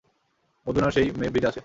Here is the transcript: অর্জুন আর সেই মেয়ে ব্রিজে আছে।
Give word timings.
অর্জুন 0.65 0.83
আর 0.83 0.91
সেই 0.91 1.07
মেয়ে 1.19 1.31
ব্রিজে 1.33 1.47
আছে। 1.47 1.59